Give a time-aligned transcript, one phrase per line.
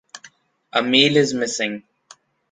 [0.73, 1.83] A meal is missing.